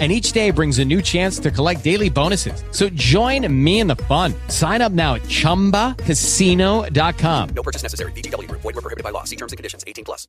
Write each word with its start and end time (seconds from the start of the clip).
and 0.00 0.10
each 0.10 0.32
day 0.32 0.50
brings 0.50 0.80
a 0.80 0.84
new 0.84 1.00
chance 1.00 1.38
to 1.38 1.52
collect 1.52 1.84
daily 1.84 2.10
bonuses. 2.10 2.64
So 2.72 2.88
join 2.88 3.46
me 3.64 3.78
in 3.78 3.86
the 3.86 3.94
fun. 3.94 4.34
Sign 4.48 4.82
up 4.82 4.90
now 4.90 5.14
at 5.14 5.22
ChumbaCasino.com. 5.22 7.48
No 7.54 7.62
purchase 7.62 7.84
necessary. 7.84 8.10
BGW. 8.12 8.50
Void 8.50 8.64
were 8.64 8.72
prohibited 8.72 9.04
by 9.04 9.10
law. 9.10 9.22
See 9.22 9.36
terms 9.36 9.52
and 9.52 9.56
conditions. 9.56 9.84
18 9.86 10.04
plus. 10.04 10.26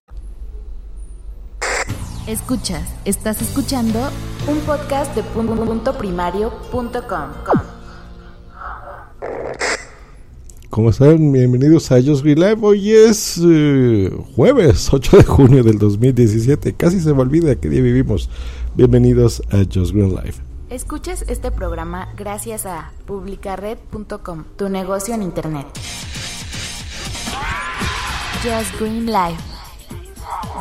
Escuchas, 2.27 2.89
estás 3.05 3.41
escuchando 3.41 4.11
un 4.47 4.59
podcast 4.61 5.15
de 5.15 5.21
punto 5.21 5.93
primario.com. 5.93 7.64
¿Cómo 10.75 10.89
están? 10.89 11.31
Bienvenidos 11.31 11.89
a 11.93 12.01
Just 12.01 12.21
Green 12.21 12.37
Live. 12.37 12.57
Hoy 12.61 12.91
es 12.91 13.39
eh, 13.41 14.11
jueves 14.35 14.89
8 14.91 15.17
de 15.19 15.23
junio 15.23 15.63
del 15.63 15.79
2017. 15.79 16.73
Casi 16.73 16.99
se 16.99 17.13
me 17.13 17.21
olvida 17.21 17.55
qué 17.55 17.69
día 17.69 17.81
vivimos. 17.81 18.29
Bienvenidos 18.75 19.41
a 19.51 19.59
Just 19.59 19.93
Green 19.93 20.09
Live. 20.09 20.33
Escuchas 20.69 21.23
este 21.29 21.49
programa 21.49 22.09
gracias 22.17 22.65
a 22.65 22.91
publicared.com, 23.05 24.43
tu 24.57 24.67
negocio 24.67 25.13
en 25.13 25.23
internet. 25.23 25.65
Just 28.43 28.77
Green 28.77 29.05
Live. 29.05 29.39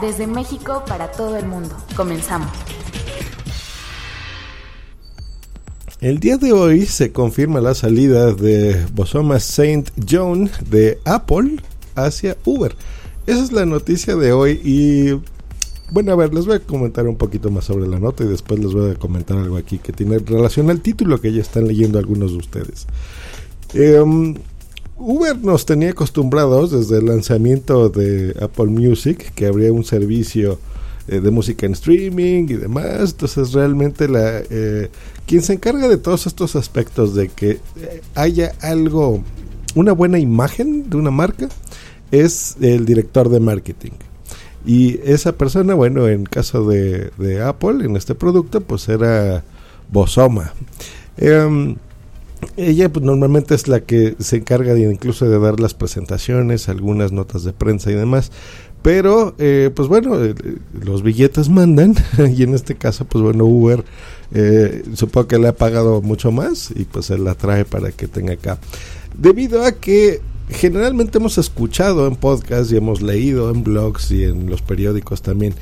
Desde 0.00 0.28
México 0.28 0.84
para 0.86 1.10
todo 1.10 1.36
el 1.36 1.46
mundo. 1.46 1.74
Comenzamos. 1.96 2.73
El 6.00 6.18
día 6.18 6.36
de 6.36 6.52
hoy 6.52 6.86
se 6.86 7.12
confirma 7.12 7.60
la 7.60 7.74
salida 7.74 8.32
de 8.32 8.84
Bosoma 8.94 9.38
Saint 9.38 9.88
John 10.08 10.50
de 10.68 10.98
Apple 11.04 11.56
hacia 11.94 12.36
Uber. 12.44 12.74
Esa 13.26 13.44
es 13.44 13.52
la 13.52 13.64
noticia 13.64 14.16
de 14.16 14.32
hoy 14.32 14.60
y 14.64 15.12
bueno, 15.92 16.12
a 16.12 16.16
ver, 16.16 16.34
les 16.34 16.46
voy 16.46 16.56
a 16.56 16.60
comentar 16.60 17.06
un 17.06 17.16
poquito 17.16 17.50
más 17.50 17.66
sobre 17.66 17.86
la 17.86 18.00
nota 18.00 18.24
y 18.24 18.26
después 18.26 18.58
les 18.58 18.72
voy 18.72 18.90
a 18.90 18.94
comentar 18.96 19.38
algo 19.38 19.56
aquí 19.56 19.78
que 19.78 19.92
tiene 19.92 20.18
relación 20.18 20.68
al 20.68 20.80
título 20.80 21.20
que 21.20 21.32
ya 21.32 21.40
están 21.40 21.68
leyendo 21.68 21.98
algunos 21.98 22.32
de 22.32 22.38
ustedes. 22.38 22.86
Em, 23.72 24.34
Uber 24.96 25.38
nos 25.38 25.64
tenía 25.64 25.90
acostumbrados 25.90 26.72
desde 26.72 26.98
el 26.98 27.06
lanzamiento 27.06 27.88
de 27.88 28.34
Apple 28.40 28.66
Music 28.66 29.32
que 29.34 29.46
habría 29.46 29.72
un 29.72 29.84
servicio 29.84 30.58
eh, 31.06 31.20
de 31.20 31.30
música 31.30 31.66
en 31.66 31.72
streaming 31.72 32.44
y 32.48 32.54
demás. 32.54 33.12
Entonces 33.12 33.52
realmente 33.52 34.08
la 34.08 34.42
eh, 34.50 34.90
quien 35.26 35.42
se 35.42 35.52
encarga 35.54 35.88
de 35.88 35.98
todos 35.98 36.26
estos 36.26 36.56
aspectos 36.56 37.14
de 37.14 37.28
que 37.28 37.50
eh, 37.50 38.02
haya 38.14 38.54
algo, 38.60 39.22
una 39.74 39.92
buena 39.92 40.18
imagen 40.18 40.88
de 40.88 40.96
una 40.96 41.10
marca, 41.10 41.48
es 42.10 42.56
el 42.60 42.86
director 42.86 43.28
de 43.28 43.40
marketing. 43.40 43.92
Y 44.66 45.00
esa 45.04 45.32
persona, 45.32 45.74
bueno, 45.74 46.08
en 46.08 46.24
caso 46.24 46.66
de, 46.66 47.42
Apple, 47.44 47.84
en 47.84 47.96
este 47.96 48.14
producto, 48.14 48.62
pues 48.62 48.88
era 48.88 49.44
Bosoma. 49.92 50.54
Em, 51.18 51.76
ella 52.56 52.90
pues 52.90 53.04
normalmente 53.04 53.54
es 53.54 53.68
la 53.68 53.80
que 53.80 54.16
se 54.18 54.36
encarga 54.36 54.76
incluso 54.78 55.28
de 55.28 55.38
dar 55.38 55.60
las 55.60 55.74
presentaciones, 55.74 56.68
algunas 56.68 57.12
notas 57.12 57.44
de 57.44 57.52
prensa 57.52 57.90
y 57.90 57.94
demás. 57.94 58.32
Pero, 58.84 59.34
eh, 59.38 59.70
pues 59.74 59.88
bueno, 59.88 60.22
eh, 60.22 60.34
los 60.78 61.02
billetes 61.02 61.48
mandan 61.48 61.94
y 62.36 62.42
en 62.42 62.52
este 62.52 62.74
caso, 62.74 63.06
pues 63.06 63.24
bueno, 63.24 63.46
Uber 63.46 63.82
eh, 64.34 64.82
supongo 64.92 65.26
que 65.26 65.38
le 65.38 65.48
ha 65.48 65.56
pagado 65.56 66.02
mucho 66.02 66.30
más 66.32 66.70
y 66.70 66.84
pues 66.84 67.06
se 67.06 67.16
la 67.16 67.34
trae 67.34 67.64
para 67.64 67.92
que 67.92 68.08
tenga 68.08 68.34
acá. 68.34 68.58
Debido 69.16 69.64
a 69.64 69.72
que 69.72 70.20
generalmente 70.50 71.16
hemos 71.16 71.38
escuchado 71.38 72.06
en 72.06 72.16
podcast 72.16 72.70
y 72.72 72.76
hemos 72.76 73.00
leído 73.00 73.48
en 73.48 73.64
blogs 73.64 74.10
y 74.10 74.24
en 74.24 74.50
los 74.50 74.60
periódicos 74.60 75.22
también 75.22 75.54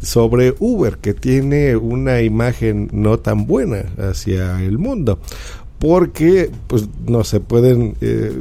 sobre 0.00 0.54
Uber, 0.60 0.98
que 0.98 1.14
tiene 1.14 1.74
una 1.74 2.22
imagen 2.22 2.90
no 2.92 3.18
tan 3.18 3.48
buena 3.48 3.86
hacia 3.98 4.62
el 4.62 4.78
mundo 4.78 5.18
porque 5.78 6.50
pues 6.66 6.88
no 7.06 7.22
se 7.22 7.40
pueden 7.40 7.94
eh, 8.00 8.40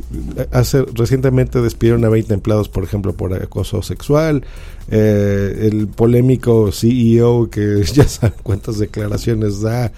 hacer 0.51 0.85
recientemente 0.93 1.61
despidieron 1.61 2.03
a 2.05 2.09
20 2.09 2.33
empleados 2.33 2.67
por 2.67 2.83
ejemplo 2.83 3.13
por 3.13 3.33
acoso 3.33 3.81
sexual. 3.81 4.43
Eh, 4.89 5.69
el 5.71 5.87
polémico 5.87 6.71
CEO 6.71 7.49
que 7.49 7.83
ya 7.93 8.07
saben 8.07 8.37
cuántas 8.41 8.79
declaraciones 8.79 9.61
da 9.61 9.91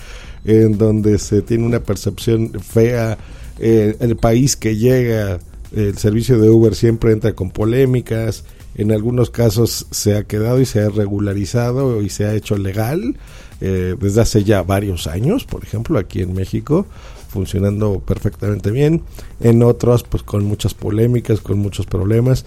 en 0.43 0.77
donde 0.77 1.19
se 1.19 1.41
tiene 1.41 1.65
una 1.65 1.79
percepción 1.79 2.51
fea 2.59 3.17
eh, 3.59 3.95
el 3.99 4.15
país 4.15 4.55
que 4.55 4.75
llega 4.75 5.39
el 5.73 5.97
servicio 5.97 6.39
de 6.39 6.49
Uber 6.49 6.73
siempre 6.75 7.11
entra 7.11 7.33
con 7.33 7.51
polémicas 7.51 8.43
en 8.75 8.91
algunos 8.91 9.29
casos 9.29 9.85
se 9.91 10.17
ha 10.17 10.23
quedado 10.23 10.59
y 10.59 10.65
se 10.65 10.81
ha 10.81 10.89
regularizado 10.89 12.01
y 12.01 12.09
se 12.09 12.25
ha 12.25 12.33
hecho 12.33 12.57
legal 12.57 13.17
desde 13.59 14.21
hace 14.21 14.43
ya 14.45 14.63
varios 14.63 15.05
años 15.05 15.43
por 15.43 15.63
ejemplo 15.63 15.99
aquí 15.99 16.21
en 16.21 16.33
México 16.33 16.87
funcionando 17.29 17.99
perfectamente 17.99 18.71
bien, 18.71 19.03
en 19.39 19.63
otros 19.63 20.03
pues 20.03 20.23
con 20.23 20.43
muchas 20.45 20.73
polémicas, 20.73 21.39
con 21.39 21.59
muchos 21.59 21.85
problemas. 21.85 22.45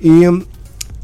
Y 0.00 0.24
em, 0.24 0.44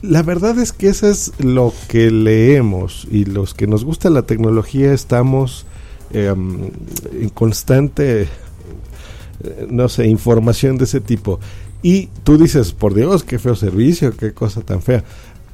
la 0.02 0.22
verdad 0.22 0.58
es 0.58 0.72
que 0.72 0.88
eso 0.88 1.08
es 1.08 1.32
lo 1.38 1.72
que 1.88 2.10
leemos 2.10 3.06
y 3.10 3.24
los 3.24 3.54
que 3.54 3.66
nos 3.66 3.84
gusta 3.84 4.10
la 4.10 4.22
tecnología 4.22 4.92
estamos 4.92 5.64
em, 6.12 6.70
en 7.12 7.28
constante, 7.30 8.22
eh, 8.22 9.66
no 9.70 9.88
sé, 9.88 10.06
información 10.06 10.76
de 10.76 10.84
ese 10.84 11.00
tipo. 11.00 11.40
Y 11.82 12.08
tú 12.24 12.36
dices, 12.36 12.72
por 12.72 12.94
Dios, 12.94 13.24
qué 13.24 13.38
feo 13.38 13.54
servicio, 13.56 14.14
qué 14.16 14.34
cosa 14.34 14.60
tan 14.60 14.82
fea. 14.82 15.02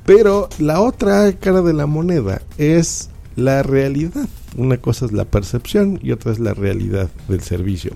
Pero 0.05 0.49
la 0.59 0.81
otra 0.81 1.33
cara 1.35 1.63
de 1.63 1.73
la 1.73 1.87
moneda 1.87 2.43
es 2.59 3.11
la 3.37 3.63
realidad. 3.63 4.29
Una 4.57 4.79
cosa 4.79 5.07
es 5.07 5.13
la 5.13 5.25
percepción 5.25 6.01
y 6.03 6.13
otra 6.13 6.33
es 6.33 6.39
la 6.39 6.55
realidad 6.55 7.11
del 7.29 7.41
servicio. 7.41 7.93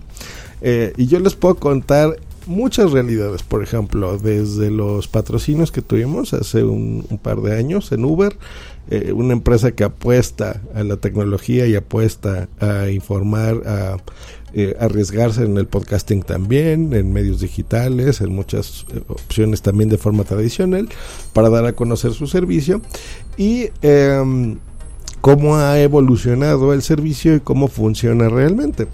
Eh, 0.60 0.92
y 0.96 1.06
yo 1.06 1.18
les 1.20 1.34
puedo 1.34 1.56
contar 1.56 2.16
muchas 2.46 2.92
realidades, 2.92 3.42
por 3.42 3.62
ejemplo, 3.62 4.18
desde 4.18 4.70
los 4.70 5.08
patrocinios 5.08 5.72
que 5.72 5.82
tuvimos 5.82 6.32
hace 6.34 6.64
un, 6.64 7.06
par 7.22 7.40
de 7.40 7.56
años 7.56 7.92
en 7.92 8.04
Uber, 8.04 8.36
eh, 8.90 9.12
una 9.12 9.32
empresa 9.32 9.72
que 9.72 9.84
apuesta 9.84 10.60
a 10.74 10.82
la 10.82 10.96
tecnología 10.96 11.66
y 11.66 11.76
apuesta 11.76 12.48
a 12.58 12.88
informar, 12.90 13.62
a 13.66 13.96
eh, 14.52 14.76
arriesgarse 14.80 15.44
en 15.44 15.56
el 15.58 15.66
podcasting 15.66 16.22
también, 16.22 16.92
en 16.92 17.12
medios 17.12 17.40
digitales, 17.40 18.20
en 18.20 18.34
muchas 18.34 18.84
opciones 19.06 19.62
también 19.62 19.88
de 19.88 19.98
forma 19.98 20.24
tradicional, 20.24 20.88
para 21.32 21.50
dar 21.50 21.66
a 21.66 21.72
conocer 21.72 22.12
su 22.12 22.26
servicio. 22.26 22.80
Y 23.36 23.68
em, 23.82 24.58
cómo 25.20 25.56
ha 25.56 25.80
evolucionado 25.80 26.72
el 26.72 26.82
servicio 26.82 27.34
y 27.34 27.40
cómo 27.40 27.68
funciona 27.68 28.28
realmente. 28.28 28.86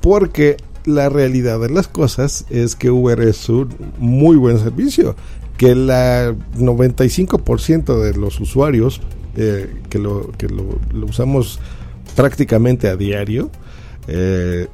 Porque 0.00 0.56
la 0.84 1.08
realidad 1.08 1.60
de 1.60 1.70
las 1.70 1.88
cosas 1.88 2.46
es 2.50 2.76
que 2.76 2.90
Uber 2.90 3.20
es 3.20 3.48
un 3.48 3.74
muy 3.98 4.36
buen 4.36 4.58
servicio, 4.58 5.16
que 5.56 5.70
el 5.70 5.88
95% 5.88 8.00
de 8.00 8.14
los 8.14 8.40
usuarios 8.40 9.00
eh, 9.36 9.82
que, 9.88 9.98
lo, 9.98 10.30
que 10.32 10.48
lo, 10.48 10.78
usamos 11.06 11.58
prácticamente 12.14 12.88
a 12.88 12.96
diario, 12.96 13.50
eh, 14.06 14.68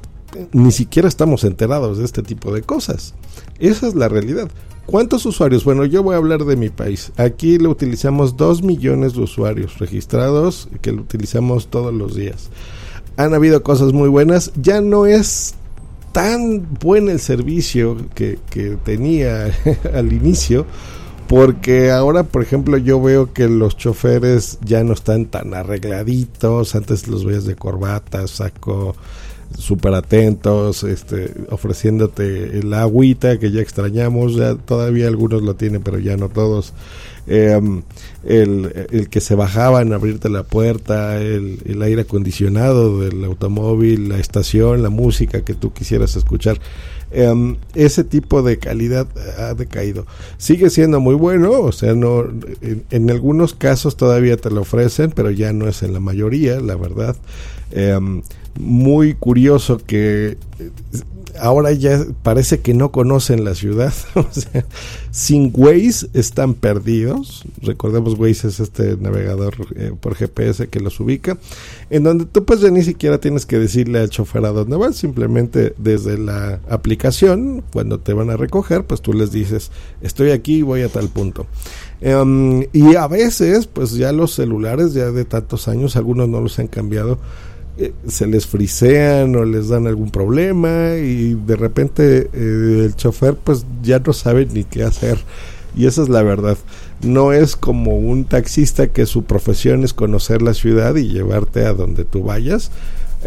ni 0.51 0.71
siquiera 0.71 1.07
estamos 1.07 1.43
enterados 1.43 1.97
de 1.97 2.05
este 2.05 2.21
tipo 2.21 2.53
de 2.53 2.61
cosas. 2.61 3.15
Esa 3.59 3.87
es 3.87 3.95
la 3.95 4.07
realidad. 4.07 4.49
¿Cuántos 4.85 5.25
usuarios? 5.25 5.63
Bueno, 5.63 5.85
yo 5.85 6.03
voy 6.03 6.15
a 6.15 6.17
hablar 6.17 6.43
de 6.43 6.55
mi 6.55 6.69
país. 6.69 7.11
Aquí 7.17 7.57
lo 7.57 7.69
utilizamos 7.69 8.35
2 8.35 8.63
millones 8.63 9.13
de 9.13 9.21
usuarios 9.21 9.77
registrados 9.79 10.67
que 10.81 10.91
lo 10.91 11.01
utilizamos 11.01 11.67
todos 11.67 11.93
los 11.93 12.15
días. 12.15 12.49
Han 13.15 13.33
habido 13.33 13.63
cosas 13.63 13.93
muy 13.93 14.09
buenas. 14.09 14.51
Ya 14.55 14.81
no 14.81 15.05
es 15.05 15.53
tan 16.11 16.67
buen 16.79 17.09
el 17.09 17.19
servicio 17.19 17.97
que, 18.15 18.39
que 18.49 18.77
tenía 18.83 19.53
al 19.93 20.11
inicio. 20.11 20.65
Porque 21.27 21.91
ahora, 21.91 22.23
por 22.23 22.43
ejemplo, 22.43 22.75
yo 22.75 23.01
veo 23.01 23.31
que 23.31 23.47
los 23.47 23.77
choferes 23.77 24.59
ya 24.65 24.83
no 24.83 24.91
están 24.91 25.27
tan 25.27 25.53
arregladitos. 25.53 26.75
Antes 26.75 27.07
los 27.07 27.23
veías 27.23 27.45
de 27.45 27.55
corbata, 27.55 28.27
saco 28.27 28.95
súper 29.57 29.93
atentos, 29.93 30.83
este, 30.83 31.33
ofreciéndote 31.49 32.59
el 32.59 32.73
agüita 32.73 33.39
que 33.39 33.51
ya 33.51 33.61
extrañamos, 33.61 34.35
ya 34.35 34.55
todavía 34.55 35.07
algunos 35.07 35.41
lo 35.41 35.55
tienen, 35.55 35.81
pero 35.81 35.99
ya 35.99 36.17
no 36.17 36.29
todos. 36.29 36.73
em, 37.27 37.83
el, 38.23 39.07
que 39.09 39.21
se 39.21 39.35
bajaban 39.35 39.93
a 39.93 39.95
abrirte 39.95 40.29
la 40.29 40.43
puerta, 40.43 41.21
el, 41.21 41.81
aire 41.81 42.01
acondicionado 42.01 42.99
del 42.99 43.23
automóvil, 43.23 44.09
la 44.09 44.19
estación, 44.19 44.83
la 44.83 44.89
música 44.89 45.41
que 45.41 45.53
tú 45.53 45.71
quisieras 45.73 46.15
escuchar. 46.15 46.59
Um, 47.13 47.57
ese 47.75 48.05
tipo 48.05 48.41
de 48.41 48.57
calidad 48.57 49.05
ha 49.37 49.53
decaído. 49.53 50.05
Sigue 50.37 50.69
siendo 50.69 51.01
muy 51.01 51.15
bueno, 51.15 51.59
o 51.59 51.71
sea, 51.73 51.93
no 51.93 52.25
en, 52.89 53.11
algunos 53.11 53.53
casos 53.53 53.97
todavía 53.97 54.37
te 54.37 54.49
lo 54.49 54.61
ofrecen, 54.61 55.11
pero 55.11 55.29
ya 55.29 55.51
no 55.51 55.67
es 55.67 55.83
en 55.83 55.93
la 55.93 55.99
mayoría, 55.99 56.61
la 56.61 56.75
verdad. 56.75 57.17
Um, 57.75 58.21
muy 58.59 59.13
curioso 59.13 59.77
que 59.77 60.37
ahora 61.39 61.71
ya 61.71 62.05
parece 62.23 62.59
que 62.59 62.73
no 62.73 62.91
conocen 62.91 63.43
la 63.43 63.55
ciudad. 63.55 63.93
o 64.15 64.27
sea, 64.31 64.65
sin 65.11 65.51
Waze 65.53 66.07
están 66.13 66.53
perdidos. 66.53 67.43
Recordemos 67.61 68.17
Waze 68.17 68.47
es 68.47 68.59
este 68.59 68.97
navegador 68.97 69.55
eh, 69.75 69.91
por 69.99 70.15
GPS 70.15 70.67
que 70.67 70.79
los 70.79 70.99
ubica. 70.99 71.37
En 71.89 72.03
donde 72.03 72.25
tú 72.25 72.45
pues 72.45 72.61
ya 72.61 72.69
ni 72.69 72.83
siquiera 72.83 73.19
tienes 73.19 73.45
que 73.45 73.59
decirle 73.59 73.99
al 73.99 74.09
chofer 74.09 74.45
a 74.45 74.51
dónde 74.51 74.77
vas. 74.77 74.95
Simplemente 74.95 75.73
desde 75.77 76.17
la 76.17 76.59
aplicación, 76.69 77.63
cuando 77.71 77.99
te 77.99 78.13
van 78.13 78.29
a 78.29 78.37
recoger, 78.37 78.85
pues 78.85 79.01
tú 79.01 79.13
les 79.13 79.31
dices, 79.31 79.71
estoy 80.01 80.31
aquí 80.31 80.57
y 80.57 80.61
voy 80.61 80.81
a 80.81 80.89
tal 80.89 81.09
punto. 81.09 81.45
Um, 82.01 82.63
y 82.73 82.95
a 82.95 83.07
veces, 83.07 83.67
pues 83.67 83.93
ya 83.93 84.11
los 84.11 84.33
celulares, 84.33 84.93
ya 84.93 85.11
de 85.11 85.23
tantos 85.23 85.67
años, 85.67 85.95
algunos 85.95 86.27
no 86.29 86.41
los 86.41 86.57
han 86.57 86.67
cambiado 86.67 87.19
eh, 87.81 87.93
se 88.07 88.27
les 88.27 88.45
frisean 88.45 89.35
o 89.35 89.45
les 89.45 89.69
dan 89.69 89.87
algún 89.87 90.11
problema 90.11 90.95
y 90.97 91.33
de 91.33 91.55
repente 91.55 92.29
eh, 92.33 92.85
el 92.85 92.95
chofer 92.95 93.35
pues 93.35 93.65
ya 93.81 93.99
no 93.99 94.13
sabe 94.13 94.45
ni 94.45 94.63
qué 94.63 94.83
hacer. 94.83 95.17
Y 95.75 95.85
esa 95.85 96.03
es 96.03 96.09
la 96.09 96.21
verdad. 96.21 96.57
No 97.01 97.31
es 97.31 97.55
como 97.55 97.97
un 97.97 98.25
taxista 98.25 98.87
que 98.87 99.05
su 99.05 99.23
profesión 99.23 99.83
es 99.83 99.93
conocer 99.93 100.41
la 100.41 100.53
ciudad 100.53 100.95
y 100.95 101.07
llevarte 101.07 101.65
a 101.65 101.73
donde 101.73 102.03
tú 102.03 102.23
vayas. 102.23 102.71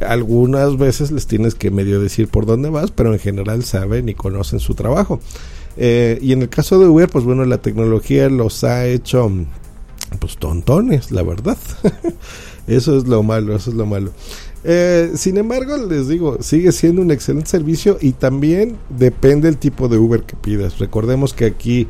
Algunas 0.07 0.77
veces 0.77 1.11
les 1.11 1.27
tienes 1.27 1.55
que 1.55 1.71
medio 1.71 2.01
decir 2.01 2.29
por 2.29 2.47
dónde 2.47 2.69
vas 2.69 2.91
pero 2.91 3.13
en 3.13 3.19
general 3.19 3.65
saben 3.65 4.09
y 4.09 4.15
conocen 4.15 4.61
su 4.61 4.75
trabajo. 4.75 5.21
Eh, 5.77 6.19
y 6.23 6.33
en 6.33 6.43
el 6.43 6.49
caso 6.49 6.79
de 6.79 6.87
Uber 6.87 7.09
pues 7.09 7.25
bueno 7.25 7.45
la 7.45 7.59
tecnología 7.59 8.29
los 8.29 8.63
ha 8.63 8.87
hecho 8.87 9.29
pues 10.21 10.37
tontones 10.37 11.11
la 11.11 11.25
verdad 11.25 11.59
Eso 12.67 12.97
es 12.97 13.07
lo 13.07 13.23
malo, 13.23 13.55
eso 13.55 13.71
es 13.71 13.77
lo 13.77 13.87
malo. 13.87 14.11
Eh, 14.65 15.13
sin 15.15 15.37
embargo, 15.37 15.77
les 15.77 16.09
digo, 16.09 16.39
sigue 16.41 16.73
siendo 16.73 17.03
un 17.03 17.11
excelente 17.11 17.51
servicio 17.51 17.99
y 18.01 18.13
también 18.13 18.77
depende 18.89 19.49
el 19.49 19.59
tipo 19.59 19.89
de 19.89 19.99
Uber 19.99 20.23
que 20.23 20.37
pidas. 20.37 20.79
Recordemos 20.79 21.35
que 21.35 21.45
aquí 21.45 21.87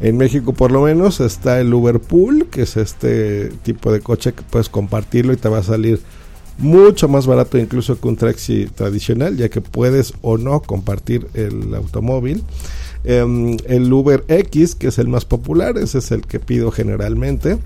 en 0.00 0.16
México 0.16 0.52
por 0.52 0.70
lo 0.70 0.82
menos 0.82 1.20
está 1.20 1.60
el 1.60 1.72
Uber 1.72 2.00
Pool, 2.00 2.46
que 2.50 2.62
es 2.62 2.76
este 2.76 3.50
tipo 3.62 3.90
de 3.90 4.00
coche 4.00 4.32
que 4.32 4.42
puedes 4.42 4.68
compartirlo 4.68 5.32
y 5.32 5.36
te 5.36 5.48
va 5.48 5.58
a 5.58 5.62
salir 5.62 6.00
mucho 6.58 7.08
más 7.08 7.26
barato 7.26 7.56
incluso 7.56 8.00
que 8.00 8.08
un 8.08 8.16
taxi 8.16 8.66
tradicional, 8.66 9.36
ya 9.36 9.48
que 9.48 9.60
puedes 9.60 10.12
o 10.22 10.36
no 10.36 10.60
compartir 10.60 11.26
el 11.34 11.74
automóvil. 11.74 12.44
Em, 13.10 13.56
el 13.64 13.90
Uber 13.90 14.22
X, 14.28 14.74
que 14.74 14.88
es 14.88 14.98
el 14.98 15.08
más 15.08 15.24
popular, 15.24 15.78
ese 15.78 15.96
es 15.96 16.10
el 16.10 16.26
que 16.26 16.40
pido 16.40 16.70
generalmente, 16.70 17.56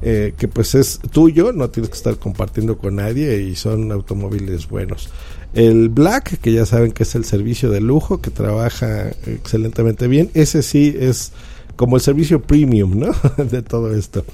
eh, 0.00 0.32
que 0.38 0.48
pues 0.48 0.74
es 0.74 1.00
tuyo, 1.10 1.52
no 1.52 1.68
tienes 1.68 1.90
que 1.90 1.98
estar 1.98 2.16
compartiendo 2.16 2.78
con 2.78 2.96
nadie 2.96 3.42
y 3.42 3.56
son 3.56 3.92
automóviles 3.92 4.66
buenos. 4.70 5.10
El 5.52 5.90
Black, 5.90 6.40
que 6.40 6.50
ya 6.50 6.64
saben 6.64 6.92
que 6.92 7.02
es 7.02 7.14
el 7.14 7.26
servicio 7.26 7.68
de 7.68 7.82
lujo, 7.82 8.22
que 8.22 8.30
trabaja 8.30 9.10
excelentemente 9.26 10.08
bien, 10.08 10.30
ese 10.32 10.62
sí 10.62 10.96
es 10.98 11.32
como 11.76 11.96
el 11.96 12.02
servicio 12.02 12.40
premium, 12.40 12.98
¿no? 12.98 13.12
de 13.44 13.60
todo 13.60 13.94
esto. 13.94 14.24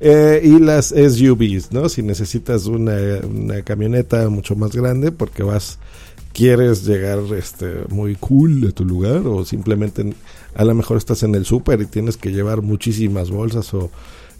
Eh, 0.00 0.40
y 0.42 0.58
las 0.58 0.86
SUVs, 0.86 1.70
¿no? 1.70 1.88
Si 1.88 2.02
necesitas 2.02 2.66
una, 2.66 2.96
una 3.22 3.62
camioneta 3.62 4.28
mucho 4.28 4.56
más 4.56 4.72
grande 4.72 5.12
porque 5.12 5.44
vas 5.44 5.78
quieres 6.32 6.86
llegar 6.86 7.20
este 7.36 7.84
muy 7.88 8.14
cool 8.16 8.66
a 8.68 8.72
tu 8.72 8.84
lugar 8.84 9.26
o 9.26 9.44
simplemente 9.44 10.14
a 10.54 10.64
lo 10.64 10.74
mejor 10.74 10.96
estás 10.96 11.22
en 11.22 11.34
el 11.34 11.44
súper 11.44 11.80
y 11.80 11.86
tienes 11.86 12.16
que 12.16 12.32
llevar 12.32 12.62
muchísimas 12.62 13.30
bolsas 13.30 13.72
o 13.74 13.90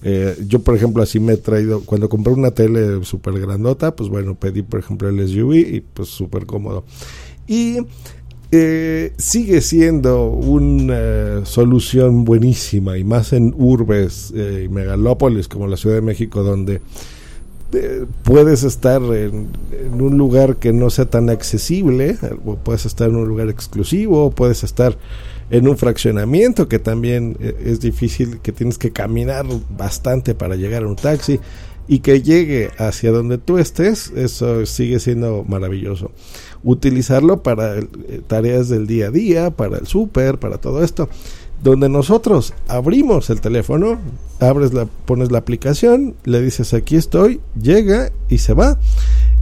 eh, 0.02 0.36
yo 0.46 0.60
por 0.60 0.74
ejemplo 0.76 1.02
así 1.02 1.20
me 1.20 1.34
he 1.34 1.36
traído 1.36 1.82
cuando 1.82 2.08
compré 2.08 2.32
una 2.32 2.52
tele 2.52 3.04
súper 3.04 3.38
grandota 3.38 3.94
pues 3.94 4.08
bueno 4.08 4.34
pedí 4.34 4.62
por 4.62 4.80
ejemplo 4.80 5.08
el 5.08 5.28
SUV 5.28 5.54
y 5.54 5.80
pues 5.80 6.08
súper 6.08 6.46
cómodo. 6.46 6.84
Y 7.46 7.78
eh, 8.52 9.12
sigue 9.16 9.60
siendo 9.60 10.26
una 10.26 11.44
solución 11.44 12.24
buenísima 12.24 12.98
y 12.98 13.04
más 13.04 13.32
en 13.32 13.54
urbes 13.56 14.32
eh, 14.34 14.64
y 14.66 14.68
megalópolis 14.68 15.46
como 15.46 15.68
la 15.68 15.76
Ciudad 15.76 15.96
de 15.96 16.02
México 16.02 16.42
donde 16.42 16.80
puedes 18.24 18.62
estar 18.62 19.02
en, 19.02 19.48
un 19.98 20.18
lugar 20.18 20.56
que 20.56 20.72
no 20.72 20.90
sea 20.90 21.06
tan 21.06 21.30
accesible, 21.30 22.16
o 22.44 22.56
puedes 22.56 22.86
estar 22.86 23.08
en 23.08 23.16
un 23.16 23.28
lugar 23.28 23.48
exclusivo, 23.48 24.30
puedes 24.30 24.64
estar 24.64 24.96
en 25.50 25.68
un 25.68 25.76
fraccionamiento 25.76 26.68
que 26.68 26.78
también 26.78 27.36
eh, 27.40 27.56
es 27.64 27.80
difícil, 27.80 28.40
que 28.40 28.52
tienes 28.52 28.78
que 28.78 28.92
caminar 28.92 29.46
bastante 29.76 30.34
para 30.34 30.56
llegar 30.56 30.84
a 30.84 30.88
un 30.88 30.96
taxi 30.96 31.40
y 31.88 32.00
que 32.00 32.22
llegue 32.22 32.70
hacia 32.78 33.10
donde 33.10 33.38
tú 33.38 33.58
estés, 33.58 34.12
eso 34.14 34.64
sigue 34.64 35.00
siendo 35.00 35.44
maravilloso. 35.44 36.12
Utilizarlo 36.62 37.42
para 37.42 37.78
eh, 37.78 37.88
tareas 38.26 38.68
del 38.68 38.86
día 38.86 39.08
a 39.08 39.10
día, 39.10 39.50
para 39.50 39.78
el 39.78 39.86
súper, 39.86 40.38
para 40.38 40.58
todo 40.58 40.84
esto 40.84 41.08
donde 41.62 41.88
nosotros 41.88 42.54
abrimos 42.68 43.30
el 43.30 43.40
teléfono, 43.40 43.98
abres 44.40 44.72
la, 44.72 44.86
pones 44.86 45.30
la 45.30 45.38
aplicación, 45.38 46.14
le 46.24 46.40
dices 46.40 46.72
aquí 46.74 46.96
estoy, 46.96 47.40
llega 47.60 48.10
y 48.28 48.38
se 48.38 48.54
va. 48.54 48.78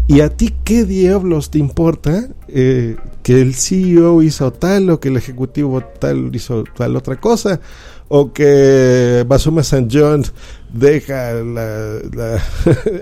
¿Y 0.08 0.20
a 0.20 0.30
ti 0.30 0.54
qué 0.64 0.84
diablos 0.84 1.50
te 1.50 1.58
importa 1.58 2.28
eh, 2.48 2.96
que 3.22 3.42
el 3.42 3.54
CEO 3.54 4.22
hizo 4.22 4.50
tal 4.52 4.88
o 4.88 5.00
que 5.00 5.08
el 5.08 5.18
ejecutivo 5.18 5.82
tal 5.82 6.34
hizo 6.34 6.64
tal 6.76 6.96
otra 6.96 7.20
cosa? 7.20 7.60
O 8.08 8.32
que 8.32 9.26
Basuma 9.28 9.62
San 9.62 9.88
John 9.92 10.24
deja 10.72 11.34
la, 11.34 11.98
la 12.16 12.42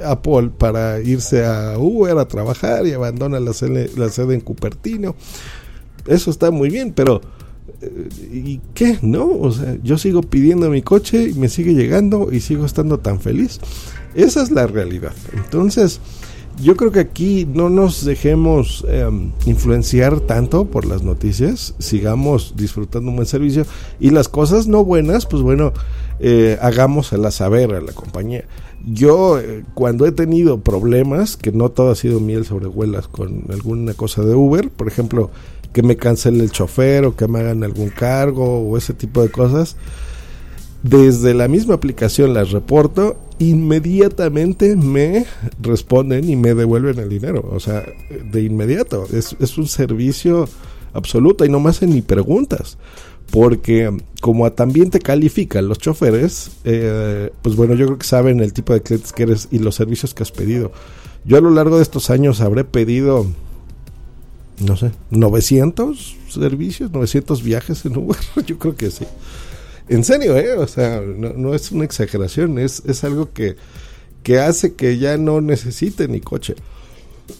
Apple 0.10 0.50
para 0.58 1.00
irse 1.00 1.46
a 1.46 1.78
Uber 1.78 2.18
a 2.18 2.26
trabajar 2.26 2.84
y 2.88 2.92
abandona 2.92 3.38
la 3.38 3.52
la 3.96 4.08
sede 4.08 4.34
en 4.34 4.40
Cupertino. 4.40 5.14
Eso 6.08 6.30
está 6.30 6.50
muy 6.50 6.70
bien, 6.70 6.92
pero 6.92 7.20
¿y 8.32 8.60
qué? 8.74 8.98
¿No? 9.02 9.26
O 9.26 9.52
sea, 9.52 9.76
yo 9.82 9.98
sigo 9.98 10.22
pidiendo 10.22 10.70
mi 10.70 10.82
coche 10.82 11.28
y 11.28 11.34
me 11.34 11.48
sigue 11.48 11.74
llegando 11.74 12.32
y 12.32 12.40
sigo 12.40 12.64
estando 12.64 12.98
tan 12.98 13.20
feliz. 13.20 13.60
Esa 14.14 14.42
es 14.42 14.50
la 14.50 14.66
realidad. 14.66 15.12
Entonces, 15.34 16.00
yo 16.62 16.76
creo 16.76 16.90
que 16.90 17.00
aquí 17.00 17.46
no 17.52 17.68
nos 17.68 18.04
dejemos 18.04 18.84
em, 18.88 19.32
influenciar 19.44 20.20
tanto 20.20 20.64
por 20.64 20.86
las 20.86 21.02
noticias, 21.02 21.74
sigamos 21.78 22.54
disfrutando 22.56 23.10
un 23.10 23.16
buen 23.16 23.26
servicio 23.26 23.66
y 24.00 24.10
las 24.10 24.28
cosas 24.28 24.66
no 24.66 24.82
buenas, 24.82 25.26
pues 25.26 25.42
bueno, 25.42 25.74
eh, 26.18 26.58
hagámoslas 26.62 27.34
saber 27.34 27.74
a 27.74 27.80
la 27.80 27.92
compañía. 27.92 28.44
Yo 28.86 29.38
eh, 29.38 29.64
cuando 29.74 30.06
he 30.06 30.12
tenido 30.12 30.60
problemas, 30.60 31.36
que 31.36 31.52
no 31.52 31.68
todo 31.68 31.90
ha 31.90 31.94
sido 31.94 32.20
miel 32.20 32.46
sobre 32.46 32.68
huelas 32.68 33.06
con 33.08 33.44
alguna 33.50 33.92
cosa 33.92 34.22
de 34.22 34.34
Uber, 34.34 34.70
por 34.70 34.88
ejemplo, 34.88 35.30
que 35.76 35.82
me 35.82 35.98
cancele 35.98 36.42
el 36.42 36.50
chofer 36.50 37.04
o 37.04 37.14
que 37.14 37.28
me 37.28 37.40
hagan 37.40 37.62
algún 37.62 37.90
cargo 37.90 38.60
o 38.60 38.78
ese 38.78 38.94
tipo 38.94 39.20
de 39.20 39.28
cosas. 39.28 39.76
Desde 40.82 41.34
la 41.34 41.48
misma 41.48 41.74
aplicación 41.74 42.32
las 42.32 42.50
reporto, 42.50 43.18
inmediatamente 43.38 44.74
me 44.74 45.26
responden 45.60 46.30
y 46.30 46.34
me 46.34 46.54
devuelven 46.54 46.98
el 46.98 47.10
dinero. 47.10 47.46
O 47.52 47.60
sea, 47.60 47.84
de 48.08 48.42
inmediato. 48.42 49.06
Es, 49.12 49.36
es 49.38 49.58
un 49.58 49.68
servicio 49.68 50.48
absoluto 50.94 51.44
y 51.44 51.50
no 51.50 51.60
me 51.60 51.68
hacen 51.68 51.90
ni 51.90 52.00
preguntas. 52.00 52.78
Porque 53.30 53.94
como 54.22 54.50
también 54.52 54.88
te 54.88 55.00
califican 55.00 55.68
los 55.68 55.78
choferes, 55.78 56.52
eh, 56.64 57.32
pues 57.42 57.54
bueno, 57.54 57.74
yo 57.74 57.84
creo 57.84 57.98
que 57.98 58.06
saben 58.06 58.40
el 58.40 58.54
tipo 58.54 58.72
de 58.72 58.80
clientes 58.80 59.12
que 59.12 59.24
eres 59.24 59.48
y 59.50 59.58
los 59.58 59.74
servicios 59.74 60.14
que 60.14 60.22
has 60.22 60.32
pedido. 60.32 60.72
Yo 61.26 61.36
a 61.36 61.42
lo 61.42 61.50
largo 61.50 61.76
de 61.76 61.82
estos 61.82 62.08
años 62.08 62.40
habré 62.40 62.64
pedido 62.64 63.26
no 64.60 64.76
sé, 64.76 64.92
900 65.10 66.16
servicios, 66.28 66.90
900 66.90 67.42
viajes 67.42 67.84
en 67.84 67.96
Uber, 67.96 68.16
yo 68.46 68.58
creo 68.58 68.76
que 68.76 68.90
sí. 68.90 69.04
En 69.88 70.02
serio, 70.04 70.36
¿eh? 70.36 70.54
O 70.54 70.66
sea, 70.66 71.00
no, 71.00 71.54
es 71.54 71.70
una 71.70 71.84
exageración, 71.84 72.58
es, 72.58 72.82
es 72.86 73.04
algo 73.04 73.32
que, 73.32 73.56
que 74.22 74.40
hace 74.40 74.74
que 74.74 74.98
ya 74.98 75.16
no 75.16 75.40
necesite 75.40 76.08
ni 76.08 76.20
coche. 76.20 76.56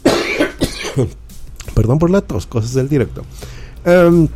Perdón 1.75 1.99
por 1.99 2.11
la 2.11 2.21
tos, 2.21 2.47
cosas 2.47 2.75
del 2.75 2.89
directo. 2.89 3.25
Em, 3.85 4.29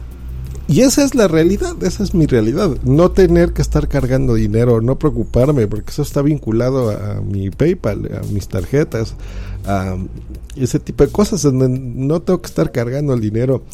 y 0.70 0.82
esa 0.82 1.02
es 1.02 1.16
la 1.16 1.26
realidad, 1.26 1.82
esa 1.82 2.04
es 2.04 2.14
mi 2.14 2.26
realidad. 2.26 2.70
No 2.84 3.10
tener 3.10 3.52
que 3.52 3.60
estar 3.60 3.88
cargando 3.88 4.34
dinero, 4.34 4.80
no 4.80 5.00
preocuparme, 5.00 5.66
porque 5.66 5.90
eso 5.90 6.02
está 6.02 6.22
vinculado 6.22 6.90
a 6.90 7.20
mi 7.22 7.50
PayPal, 7.50 8.08
a 8.14 8.32
mis 8.32 8.46
tarjetas, 8.46 9.16
a 9.66 9.96
ese 10.54 10.78
tipo 10.78 11.04
de 11.04 11.10
cosas, 11.10 11.42
donde 11.42 11.68
no 11.68 12.22
tengo 12.22 12.40
que 12.40 12.46
estar 12.46 12.70
cargando 12.70 13.14
el 13.14 13.20
dinero. 13.20 13.64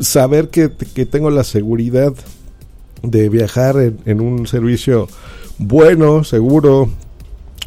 Saber 0.00 0.48
que, 0.48 0.68
tengo 0.68 1.30
la 1.30 1.44
seguridad 1.44 2.12
de 3.04 3.28
viajar 3.28 3.76
en, 4.04 4.20
un 4.20 4.48
servicio 4.48 5.06
bueno, 5.58 6.24
seguro, 6.24 6.90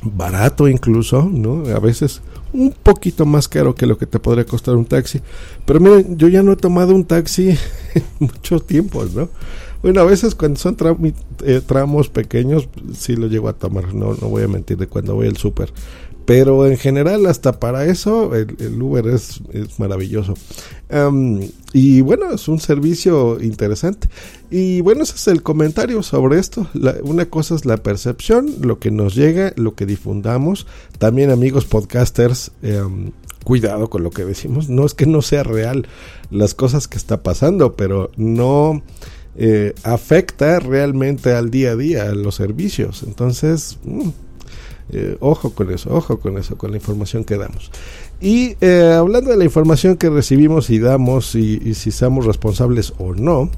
barato 0.03 0.67
incluso, 0.67 1.29
¿no? 1.31 1.63
A 1.73 1.79
veces 1.79 2.21
un 2.53 2.71
poquito 2.71 3.25
más 3.25 3.47
caro 3.47 3.75
que 3.75 3.85
lo 3.85 3.97
que 3.97 4.05
te 4.05 4.19
podría 4.19 4.45
costar 4.45 4.75
un 4.75 4.85
taxi. 4.85 5.21
Pero 5.65 5.79
miren, 5.79 6.17
yo 6.17 6.27
ya 6.27 6.43
no 6.43 6.53
he 6.53 6.55
tomado 6.55 6.93
un 6.95 7.05
taxi 7.05 7.49
en 7.93 8.03
mucho 8.19 8.59
tiempo, 8.59 9.05
¿no? 9.05 9.29
Bueno, 9.81 10.01
a 10.01 10.03
veces 10.03 10.35
cuando 10.35 10.59
son 10.59 10.75
eh, 11.45 11.61
tramos 11.65 12.09
pequeños, 12.09 12.67
sí 12.93 13.15
lo 13.15 13.27
llego 13.27 13.47
a 13.47 13.53
tomar, 13.53 13.93
no, 13.93 14.13
no 14.13 14.27
voy 14.27 14.43
a 14.43 14.47
mentir, 14.49 14.77
de 14.77 14.87
cuando 14.87 15.15
voy 15.15 15.27
al 15.27 15.37
súper. 15.37 15.71
Pero 16.29 16.67
en 16.67 16.77
general, 16.77 17.25
hasta 17.25 17.59
para 17.59 17.85
eso, 17.85 18.35
el, 18.35 18.79
Uber 18.79 19.07
es, 19.07 19.41
maravilloso. 19.79 20.35
y 21.73 22.01
bueno, 22.01 22.31
es 22.31 22.47
un 22.47 22.59
servicio 22.59 23.41
interesante. 23.41 24.09
Y 24.51 24.81
bueno, 24.81 25.01
ese 25.01 25.15
es 25.15 25.27
el 25.27 25.41
comentario 25.41 26.03
sobre 26.03 26.37
esto. 26.37 26.67
una 27.01 27.25
cosa 27.25 27.55
es 27.55 27.65
la 27.65 27.77
percepción, 27.77 28.57
lo 28.61 28.77
que 28.77 28.91
nos 28.91 29.15
llega, 29.15 29.53
lo 29.55 29.73
que 29.73 29.87
difundamos. 29.87 30.67
También 30.99 31.31
amigos 31.31 31.65
podcasters, 31.65 32.51
em, 32.61 33.09
cuidado 33.43 33.89
con 33.89 34.03
lo 34.03 34.11
que 34.11 34.23
decimos. 34.23 34.69
No 34.69 34.85
es 34.85 34.93
que 34.93 35.07
no 35.07 35.23
sea 35.23 35.41
real 35.41 35.87
las 36.29 36.53
cosas 36.53 36.87
que 36.87 36.99
está 36.99 37.23
pasando, 37.23 37.73
pero 37.75 38.11
no... 38.17 38.83
Eh, 39.41 39.73
afecta 39.83 40.59
realmente 40.59 41.31
al 41.31 41.49
día 41.49 41.71
a 41.71 41.75
día, 41.77 42.13
los 42.13 42.35
servicios. 42.35 43.03
Entonces, 43.03 43.77
mm, 43.85 44.09
eh, 44.91 45.17
ojo 45.19 45.51
con 45.51 45.71
eso, 45.71 45.93
ojo 45.93 46.19
con 46.19 46.37
eso, 46.37 46.57
con 46.57 46.71
la 46.71 46.77
información 46.77 47.23
que 47.23 47.37
damos. 47.37 47.69
Y 48.19 48.55
eh, 48.59 48.95
hablando 48.97 49.29
de 49.29 49.37
la 49.37 49.43
información 49.43 49.97
que 49.97 50.09
recibimos 50.09 50.69
y 50.69 50.79
damos 50.79 51.35
y, 51.35 51.73
si 51.75 51.91
somos 51.91 52.25
responsables 52.25 52.93
o 52.97 53.13
no, 53.13 53.49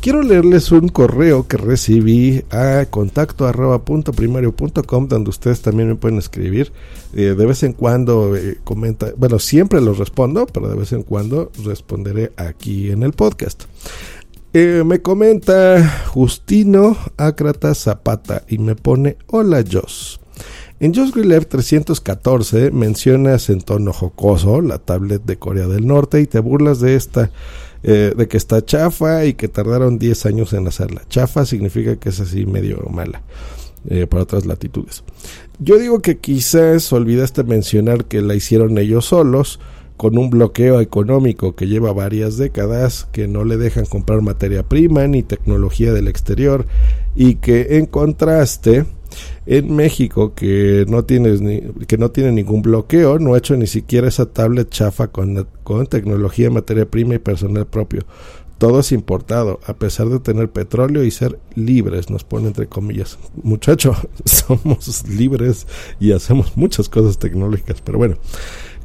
quiero 0.00 0.22
leerles 0.22 0.72
un 0.72 0.88
correo 0.88 1.46
que 1.46 1.56
recibí 1.56 2.42
a 2.50 2.86
contacto 2.90 3.46
arroba 3.46 3.84
punto 3.84 4.12
primario 4.12 4.54
punto 4.54 4.82
com, 4.82 5.06
donde 5.06 5.30
ustedes 5.30 5.62
también 5.62 5.88
me 5.88 5.94
pueden 5.94 6.18
escribir. 6.18 6.72
Eh, 7.14 7.34
de 7.36 7.46
vez 7.46 7.62
en 7.62 7.72
cuando 7.72 8.34
comenta, 8.64 9.12
bueno, 9.16 9.38
siempre 9.38 9.80
los 9.80 9.98
respondo, 9.98 10.46
pero 10.46 10.68
de 10.68 10.76
vez 10.76 10.92
en 10.92 11.02
cuando 11.02 11.52
responderé 11.64 12.32
aquí 12.36 12.90
en 12.90 13.04
el 13.04 13.12
podcast. 13.12 13.64
me 14.52 15.00
comenta 15.00 16.04
Justino 16.08 16.96
Acrata 17.16 17.74
Zapata 17.74 18.42
y 18.48 18.58
me 18.58 18.74
pone, 18.74 19.16
hola 19.28 19.64
Jos. 19.70 20.19
En 20.80 20.94
Just 20.94 21.14
314 21.14 22.70
mencionas 22.70 23.50
en 23.50 23.60
tono 23.60 23.92
jocoso 23.92 24.62
la 24.62 24.78
tablet 24.78 25.22
de 25.26 25.36
Corea 25.36 25.66
del 25.66 25.86
Norte 25.86 26.22
y 26.22 26.26
te 26.26 26.38
burlas 26.38 26.80
de 26.80 26.94
esta, 26.94 27.30
eh, 27.82 28.14
de 28.16 28.28
que 28.28 28.38
está 28.38 28.64
chafa 28.64 29.26
y 29.26 29.34
que 29.34 29.48
tardaron 29.48 29.98
10 29.98 30.24
años 30.24 30.54
en 30.54 30.66
hacerla. 30.66 31.02
Chafa 31.10 31.44
significa 31.44 31.96
que 31.96 32.08
es 32.08 32.18
así 32.20 32.46
medio 32.46 32.78
mala 32.90 33.20
eh, 33.90 34.06
para 34.06 34.22
otras 34.22 34.46
latitudes. 34.46 35.04
Yo 35.58 35.78
digo 35.78 36.00
que 36.00 36.16
quizás 36.16 36.90
olvidaste 36.94 37.44
mencionar 37.44 38.06
que 38.06 38.22
la 38.22 38.34
hicieron 38.34 38.78
ellos 38.78 39.04
solos 39.04 39.60
con 39.98 40.16
un 40.16 40.30
bloqueo 40.30 40.80
económico 40.80 41.54
que 41.54 41.66
lleva 41.66 41.92
varias 41.92 42.38
décadas, 42.38 43.06
que 43.12 43.28
no 43.28 43.44
le 43.44 43.58
dejan 43.58 43.84
comprar 43.84 44.22
materia 44.22 44.62
prima 44.62 45.06
ni 45.06 45.22
tecnología 45.22 45.92
del 45.92 46.08
exterior 46.08 46.66
y 47.14 47.34
que 47.34 47.76
en 47.76 47.84
contraste 47.84 48.86
en 49.50 49.74
México 49.74 50.32
que 50.32 50.84
no 50.86 51.04
tienes 51.04 51.40
ni, 51.40 51.60
que 51.88 51.98
no 51.98 52.12
tiene 52.12 52.30
ningún 52.30 52.62
bloqueo, 52.62 53.18
no 53.18 53.34
ha 53.34 53.38
hecho 53.38 53.56
ni 53.56 53.66
siquiera 53.66 54.06
esa 54.06 54.26
tablet 54.26 54.70
chafa 54.70 55.08
con, 55.08 55.48
con 55.64 55.88
tecnología, 55.88 56.50
materia 56.50 56.88
prima 56.88 57.16
y 57.16 57.18
personal 57.18 57.66
propio. 57.66 58.02
Todo 58.58 58.78
es 58.78 58.92
importado, 58.92 59.58
a 59.66 59.74
pesar 59.74 60.08
de 60.08 60.20
tener 60.20 60.50
petróleo 60.50 61.02
y 61.02 61.10
ser 61.10 61.40
libres, 61.56 62.10
nos 62.10 62.22
pone 62.22 62.46
entre 62.46 62.68
comillas. 62.68 63.18
Muchacho, 63.42 63.96
somos 64.24 65.08
libres 65.08 65.66
y 65.98 66.12
hacemos 66.12 66.56
muchas 66.56 66.88
cosas 66.88 67.18
tecnológicas, 67.18 67.80
pero 67.80 67.98
bueno. 67.98 68.18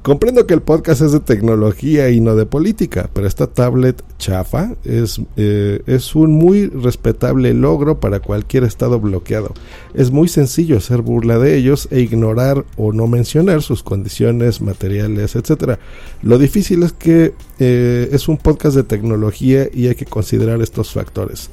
Comprendo 0.06 0.46
que 0.46 0.54
el 0.54 0.62
podcast 0.62 1.02
es 1.02 1.14
de 1.14 1.20
tecnología 1.20 2.12
y 2.12 2.20
no 2.20 2.36
de 2.36 2.46
política, 2.46 3.10
pero 3.12 3.26
esta 3.26 3.48
tablet 3.48 4.04
chafa 4.20 4.76
es, 4.84 5.20
eh, 5.36 5.82
es 5.88 6.14
un 6.14 6.32
muy 6.32 6.68
respetable 6.68 7.56
logro 7.56 8.00
para 8.00 8.20
cualquier 8.20 8.66
estado 8.66 9.00
bloqueado. 9.00 9.56
Es 9.96 10.12
muy 10.12 10.28
sencillo 10.28 10.78
hacer 10.78 11.02
burla 11.02 11.40
de 11.40 11.58
ellos 11.58 11.88
e 11.90 12.02
ignorar 12.02 12.66
o 12.78 12.94
no 12.94 13.08
mencionar 13.08 13.64
sus 13.64 13.82
condiciones 13.82 14.62
materiales, 14.62 15.36
etc. 15.36 15.80
Lo 16.22 16.38
difícil 16.38 16.84
es 16.84 16.94
que 16.94 17.34
eh, 17.58 18.10
es 18.12 18.28
un 18.28 18.38
podcast 18.38 18.76
de 18.76 18.84
tecnología 18.84 19.68
y 19.74 19.88
hay 19.88 19.96
que 19.96 20.06
considerar 20.06 20.62
estos 20.62 20.94
factores. 20.94 21.50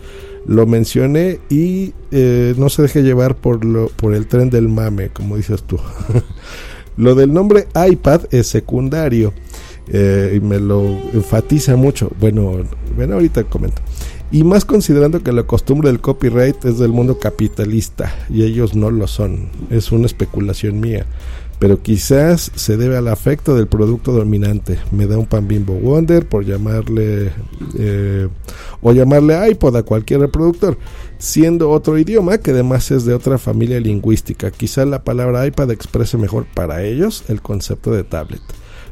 Lo 0.47 0.67
mencioné 0.67 1.39
y 1.49 1.95
eh, 2.11 2.55
no 2.59 2.69
se 2.69 2.83
deje 2.83 3.03
llevar 3.03 3.37
por, 3.37 3.65
lo, 3.65 3.89
por 3.89 4.15
el 4.15 4.27
tren 4.27 4.51
del 4.51 4.69
mame, 4.69 5.09
como 5.11 5.37
dices 5.37 5.63
tú. 5.63 5.79
Lo 6.97 7.15
del 7.15 7.33
nombre 7.33 7.69
iPad 7.75 8.23
es 8.31 8.49
secundario 8.49 9.33
eh, 9.89 10.35
y 10.37 10.41
me 10.41 10.59
lo 10.59 10.83
enfatiza 11.13 11.77
mucho. 11.77 12.11
Bueno, 12.21 12.59
ven 12.97 13.13
ahorita 13.13 13.45
comento. 13.45 13.81
Y 14.31 14.45
más 14.45 14.65
considerando 14.65 15.23
que 15.23 15.33
la 15.33 15.43
costumbre 15.45 15.91
del 15.91 16.01
copyright 16.01 16.65
es 16.65 16.79
del 16.79 16.91
mundo 16.91 17.19
capitalista 17.19 18.15
y 18.31 18.45
ellos 18.45 18.75
no 18.75 18.91
lo 18.91 19.07
son. 19.07 19.49
Es 19.71 19.93
una 19.93 20.07
especulación 20.07 20.81
mía. 20.81 21.07
Pero 21.63 21.81
quizás 21.81 22.51
se 22.57 22.77
debe 22.77 22.97
al 22.97 23.07
afecto 23.07 23.55
del 23.55 23.69
producto 23.69 24.11
dominante. 24.11 24.81
Me 24.91 25.07
da 25.07 25.17
un 25.17 25.27
pan 25.27 25.47
bimbo 25.47 25.75
wonder 25.75 26.29
por 26.29 26.45
llamarle 26.45 27.31
eh, 27.79 28.27
o 28.81 28.93
llamarle 28.93 29.49
iPod 29.49 29.77
a 29.77 29.85
cualquier 29.85 30.19
reproductor 30.23 30.77
siendo 31.19 31.71
otro 31.71 31.99
idioma 31.99 32.39
que 32.39 32.51
además 32.51 32.91
es 32.91 33.05
de 33.05 33.15
otra 33.15 33.39
familia 33.39 33.79
lingüística. 33.79 34.51
Quizá 34.51 34.85
la 34.85 35.05
palabra 35.05 35.47
iPad 35.47 35.71
exprese 35.71 36.19
mejor 36.19 36.47
para 36.53 36.83
ellos 36.83 37.23
el 37.29 37.41
concepto 37.41 37.93
de 37.93 38.03
tablet. 38.03 38.43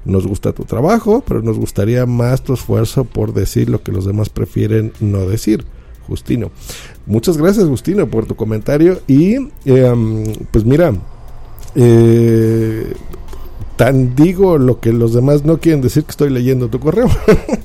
Nos 0.04 0.24
gusta 0.28 0.52
tu 0.52 0.62
trabajo, 0.62 1.24
pero 1.26 1.42
nos 1.42 1.58
gustaría 1.58 2.06
más 2.06 2.44
tu 2.44 2.54
esfuerzo 2.54 3.04
por 3.04 3.34
decir 3.34 3.68
lo 3.68 3.82
que 3.82 3.90
los 3.90 4.06
demás 4.06 4.28
prefieren 4.28 4.92
no 5.00 5.26
decir. 5.26 5.64
Justino. 6.06 6.52
Muchas 7.04 7.36
gracias, 7.36 7.66
Justino, 7.66 8.08
por 8.08 8.26
tu 8.26 8.36
comentario. 8.36 9.00
Y 9.08 9.34
em, 9.64 10.24
pues 10.52 10.64
mira, 10.64 10.92
eh, 11.74 12.94
tan 13.76 14.14
digo 14.14 14.58
lo 14.58 14.78
que 14.78 14.92
los 14.92 15.14
demás 15.14 15.44
no 15.44 15.58
quieren 15.58 15.80
decir 15.80 16.04
que 16.04 16.10
estoy 16.10 16.30
leyendo 16.30 16.68
tu 16.68 16.80
correo. 16.80 17.08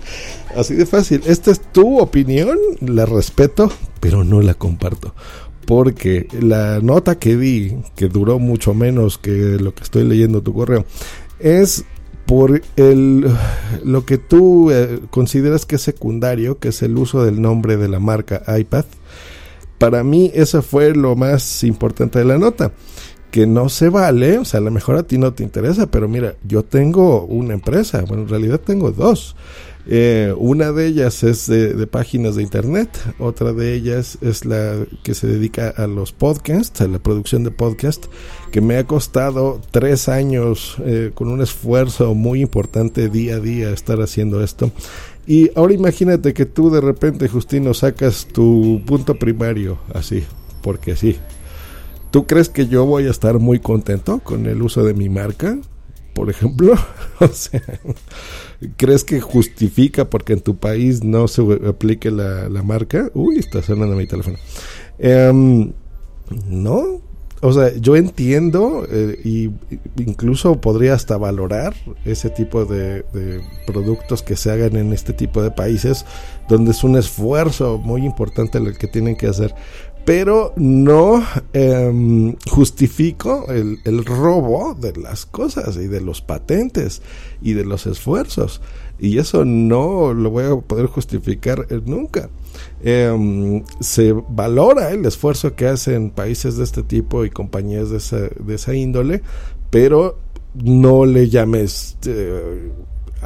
Así 0.56 0.74
de 0.74 0.86
fácil. 0.86 1.22
Esta 1.26 1.52
es 1.52 1.60
tu 1.60 2.00
opinión, 2.00 2.58
la 2.80 3.06
respeto, 3.06 3.70
pero 4.00 4.24
no 4.24 4.42
la 4.42 4.54
comparto. 4.54 5.14
Porque 5.66 6.28
la 6.40 6.80
nota 6.80 7.20
que 7.20 7.36
di, 7.36 7.76
que 7.96 8.08
duró 8.08 8.40
mucho 8.40 8.74
menos 8.74 9.18
que 9.18 9.58
lo 9.60 9.74
que 9.74 9.84
estoy 9.84 10.06
leyendo 10.06 10.42
tu 10.42 10.54
correo, 10.54 10.86
es 11.40 11.84
por 12.26 12.62
el 12.78 13.28
lo 13.84 14.06
que 14.06 14.18
tú 14.18 14.72
eh, 14.72 15.02
consideras 15.10 15.66
que 15.66 15.76
es 15.76 15.82
secundario, 15.82 16.60
que 16.60 16.70
es 16.70 16.82
el 16.82 16.98
uso 16.98 17.26
del 17.26 17.42
nombre 17.42 17.78
de 17.78 17.90
la 17.90 18.00
marca 18.00 18.42
iPad. 18.58 18.86
Para 19.78 20.04
mí 20.06 20.32
eso 20.34 20.62
fue 20.62 20.96
lo 20.96 21.18
más 21.18 21.64
importante 21.66 22.20
de 22.20 22.26
la 22.26 22.38
nota 22.38 22.72
que 23.36 23.46
no 23.46 23.68
se 23.68 23.90
vale, 23.90 24.38
o 24.38 24.46
sea, 24.46 24.62
a 24.62 24.64
lo 24.64 24.72
mejor 24.72 24.96
a 24.96 25.04
ti 25.04 25.18
no 25.18 25.34
te 25.34 25.44
interesa, 25.44 25.88
pero 25.88 26.08
mira, 26.08 26.36
yo 26.48 26.64
tengo 26.64 27.26
una 27.26 27.54
empresa, 27.54 28.06
bueno, 28.08 28.24
en 28.24 28.30
realidad 28.30 28.62
tengo 28.62 28.92
dos. 28.92 29.36
Eh, 29.88 30.34
una 30.38 30.72
de 30.72 30.88
ellas 30.88 31.22
es 31.22 31.46
de, 31.48 31.86
páginas 31.86 32.38
de 32.38 32.44
internet, 32.44 32.98
otra 33.20 33.52
de 33.52 33.74
ellas 33.74 34.18
es 34.22 34.46
la 34.46 34.86
que 35.04 35.14
se 35.14 35.28
dedica 35.28 35.68
a 35.68 35.86
los 35.86 36.14
podcasts, 36.14 36.80
a 36.80 36.88
la 36.88 37.00
producción 37.00 37.44
de 37.44 37.52
podcasts, 37.52 38.08
que 38.54 38.62
me 38.62 38.78
ha 38.78 38.88
costado 38.88 39.60
tres 39.70 40.08
años 40.08 40.78
eh, 40.86 41.12
con 41.14 41.28
un 41.28 41.42
esfuerzo 41.42 42.16
muy 42.16 42.40
importante 42.40 43.10
día 43.10 43.36
a 43.36 43.40
día 43.42 43.72
estar 43.72 44.02
haciendo 44.02 44.42
esto. 44.42 44.72
Y 45.28 45.52
ahora 45.58 45.74
imagínate 45.74 46.34
que 46.34 46.46
tú 46.46 46.70
de 46.70 46.80
repente, 46.80 47.28
Justino, 47.28 47.74
sacas 47.74 48.28
tu 48.32 48.82
punto 48.86 49.16
primario, 49.16 49.78
así, 49.94 50.24
porque 50.62 50.96
sí. 50.96 51.18
¿Tú 52.16 52.26
crees 52.26 52.48
que 52.48 52.68
yo 52.68 52.86
voy 52.86 53.08
a 53.08 53.12
estar 53.12 53.40
muy 53.40 53.60
contento 53.60 54.20
con 54.20 54.46
el 54.46 54.62
uso 54.62 54.86
de 54.86 54.94
mi 54.94 55.10
marca? 55.10 55.58
Por 56.14 56.30
ejemplo, 56.30 56.74
o 57.20 57.28
sea, 57.28 57.62
¿Crees 58.78 59.04
que 59.04 59.20
justifica 59.20 60.10
porque 60.10 60.32
en 60.32 60.40
tu 60.40 60.56
país 60.56 61.04
no 61.04 61.28
se 61.28 61.42
aplique 61.68 62.12
la, 62.12 62.48
marca? 62.64 63.12
Uy, 63.14 63.38
está 63.38 63.62
sonando 63.62 63.98
mi 63.98 64.08
teléfono. 64.08 64.38
Em, 64.98 65.74
no, 66.48 67.02
o 67.42 67.52
sea, 67.52 67.76
yo 67.76 67.98
entiendo 67.98 68.88
eh, 68.90 69.20
y 69.26 69.52
incluso 69.98 70.62
podría 70.62 70.94
hasta 70.94 71.18
valorar 71.18 71.76
ese 72.06 72.30
tipo 72.30 72.64
de, 72.64 73.04
de, 73.12 73.42
productos 73.68 74.24
que 74.24 74.38
se 74.38 74.52
hagan 74.52 74.78
en 74.78 74.94
este 74.94 75.12
tipo 75.12 75.44
de 75.44 75.52
países 75.52 76.06
donde 76.48 76.72
es 76.72 76.82
un 76.86 76.96
esfuerzo 76.96 77.78
muy 77.78 78.06
importante 78.06 78.58
el 78.58 78.78
que 78.78 78.88
tienen 78.88 79.18
que 79.18 79.28
hacer 79.28 79.54
pero 80.06 80.54
no 80.56 81.24
em, 81.54 82.36
justifico 82.50 83.48
el, 83.50 83.80
el, 83.84 84.06
robo 84.06 84.76
de 84.76 84.96
las 84.96 85.26
cosas 85.26 85.76
y 85.78 85.88
de 85.88 86.00
los 86.00 86.22
patentes 86.22 87.02
y 87.42 87.54
de 87.54 87.66
los 87.66 87.88
esfuerzos. 87.88 88.62
Y 89.00 89.18
eso 89.18 89.44
no 89.44 90.14
lo 90.14 90.30
voy 90.30 90.46
a 90.46 90.56
poder 90.56 90.86
justificar 90.86 91.68
nunca. 91.86 92.30
Em, 92.84 93.64
se 93.80 94.14
valora 94.14 94.92
el 94.92 95.06
esfuerzo 95.06 95.56
que 95.56 95.68
hacen 95.68 96.12
países 96.12 96.56
de 96.56 96.64
este 96.64 96.84
tipo 96.84 97.26
y 97.26 97.30
compañías 97.30 97.90
de 97.90 97.98
esa, 97.98 98.18
de 98.18 98.56
esa 98.56 98.76
índole, 98.76 99.22
pero 99.70 100.20
no 100.54 101.06
le 101.06 101.30
llames 101.30 101.98
eh, 102.06 102.72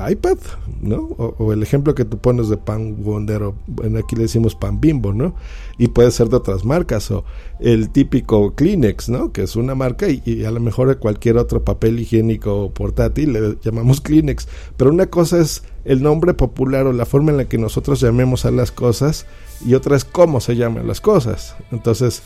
iPad, 0.07 0.37
¿no? 0.81 0.97
O, 1.17 1.51
el 1.53 1.63
ejemplo 1.63 1.95
que 1.95 2.05
tú 2.05 2.17
pones 2.17 2.49
de 2.49 2.57
pan 2.57 3.03
Wonder, 3.03 3.43
o 3.43 3.55
bueno, 3.67 3.99
aquí 3.99 4.15
le 4.15 4.23
decimos 4.23 4.55
pan 4.55 4.79
bimbo, 4.79 5.13
¿no? 5.13 5.35
Y 5.77 5.89
puede 5.89 6.11
ser 6.11 6.29
de 6.29 6.37
otras 6.37 6.65
marcas, 6.65 7.09
o 7.11 7.23
el 7.59 7.89
típico 7.89 8.53
Kleenex, 8.55 9.09
¿no? 9.09 9.31
Que 9.31 9.43
es 9.43 9.55
una 9.55 9.75
marca 9.75 10.07
y, 10.09 10.45
a 10.45 10.51
lo 10.51 10.59
mejor 10.59 10.97
cualquier 10.99 11.37
otro 11.37 11.63
papel 11.63 11.99
higiénico 11.99 12.71
portátil 12.71 13.33
le 13.33 13.57
llamamos 13.63 14.01
Kleenex. 14.01 14.47
Pero 14.77 14.91
una 14.91 15.07
cosa 15.07 15.39
es 15.39 15.63
el 15.85 16.03
nombre 16.03 16.33
popular 16.33 16.85
o 16.85 16.93
la 16.93 17.05
forma 17.05 17.31
en 17.31 17.37
la 17.37 17.45
que 17.45 17.57
nosotros 17.57 17.99
llamemos 17.99 18.45
a 18.45 18.51
las 18.51 18.71
cosas 18.71 19.25
y 19.65 19.73
otra 19.73 19.95
es 19.95 20.05
cómo 20.05 20.39
se 20.39 20.55
llaman 20.55 20.87
las 20.87 21.01
cosas. 21.01 21.55
Entonces, 21.71 22.21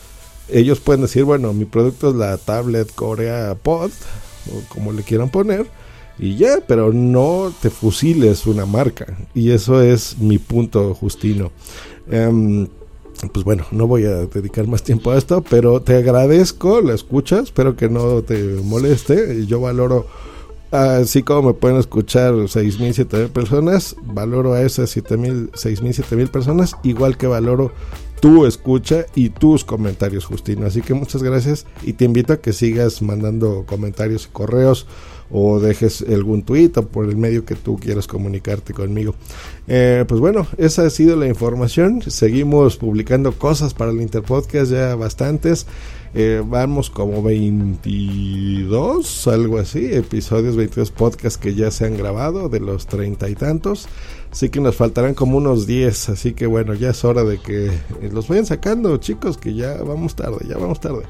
ellos 0.50 0.80
pueden 0.80 1.02
decir, 1.02 1.24
bueno, 1.24 1.54
mi 1.54 1.66
producto 1.66 2.10
es 2.10 2.16
la 2.16 2.38
tablet 2.38 2.94
Corea 2.94 3.56
Pod, 3.56 3.92
o 4.52 4.74
como 4.74 4.92
le 4.92 5.04
quieran 5.04 5.30
poner 5.30 5.68
y 6.20 6.36
ya, 6.36 6.60
pero 6.68 6.94
no 6.94 7.52
te 7.62 7.70
fusiles 7.70 8.46
una 8.46 8.66
marca. 8.66 9.18
Y 9.34 9.52
eso 9.52 9.82
es 9.82 10.18
mi 10.20 10.38
punto, 10.38 10.94
Justino. 10.94 11.52
Em, 12.10 12.68
pues 13.32 13.46
bueno, 13.46 13.66
no 13.72 13.88
voy 13.88 14.06
a 14.06 14.26
dedicar 14.26 14.68
más 14.68 14.84
tiempo 14.84 15.12
a 15.12 15.18
esto, 15.18 15.42
pero 15.42 15.82
te 15.82 15.96
agradezco 15.96 16.82
la 16.82 16.94
escucha, 16.94 17.40
espero 17.40 17.76
que 17.76 17.90
no 17.90 18.22
te 18.22 18.44
moleste. 18.64 19.46
Yo 19.46 19.62
valoro, 19.62 20.08
así 20.72 21.24
como 21.24 21.50
me 21.50 21.54
pueden 21.54 21.78
escuchar 21.78 22.34
6.000, 22.34 23.08
7.000 23.08 23.30
personas, 23.30 23.96
valoro 24.04 24.54
a 24.54 24.62
esas 24.62 24.96
7.000, 24.96 25.52
6.000, 25.52 26.04
7.000 26.04 26.30
personas, 26.30 26.76
igual 26.84 27.18
que 27.18 27.28
valoro 27.28 27.72
tu 28.24 28.46
escucha 28.46 29.06
y 29.16 29.32
tus 29.32 29.66
comentarios, 29.66 30.24
Justino. 30.24 30.66
Así 30.66 30.82
que 30.82 30.94
muchas 30.94 31.22
gracias 31.22 31.66
y 31.82 31.92
te 31.92 32.06
invito 32.06 32.32
a 32.32 32.38
que 32.38 32.54
sigas 32.54 33.02
mandando 33.02 33.66
comentarios 33.66 34.28
y 34.28 34.30
correos 34.32 34.88
o 35.30 35.60
dejes 35.60 36.06
algún 36.08 36.44
tweet 36.44 36.72
o 36.78 36.88
por 36.88 37.10
el 37.10 37.18
medio 37.18 37.44
que 37.44 37.56
tú 37.56 37.78
quieras 37.78 38.08
comunicarte 38.08 38.74
conmigo. 38.74 39.14
Eh, 39.68 40.06
pues 40.08 40.22
bueno, 40.22 40.48
esa 40.58 40.86
ha 40.86 40.90
sido 40.90 41.18
la 41.18 41.28
información. 41.28 42.02
Seguimos 42.02 42.78
publicando 42.78 43.34
cosas 43.34 43.74
para 43.74 43.92
el 43.92 44.02
Interpodcast, 44.02 44.72
ya 44.72 44.96
bastantes. 44.96 45.68
Eh, 46.16 46.44
vamos 46.46 46.92
como 46.92 47.24
22, 47.24 49.28
algo 49.28 49.58
así, 49.58 49.94
episodios, 49.94 50.56
22 50.56 50.92
podcasts 50.92 51.40
que 51.40 51.56
ya 51.56 51.72
se 51.72 51.86
han 51.86 51.98
grabado 51.98 52.50
de 52.50 52.60
los 52.60 52.86
treinta 52.86 53.30
y 53.30 53.36
tantos. 53.36 53.88
Así 54.32 54.50
que 54.50 54.60
nos 54.60 54.76
faltarán 54.76 55.16
como 55.16 55.38
unos 55.38 55.66
10. 55.66 56.10
Así 56.10 56.34
que 56.34 56.46
bueno, 56.46 56.76
ya 56.76 56.92
es 56.92 57.04
hora 57.04 57.24
de 57.24 57.40
que 57.40 57.72
los 58.12 58.28
vayan 58.28 58.46
sacando, 58.46 58.96
chicos, 58.98 59.38
que 59.38 59.56
ya 59.56 59.82
vamos 59.82 60.16
tarde, 60.16 60.46
ya 60.48 60.58
vamos 60.58 60.80
tarde. 60.80 61.04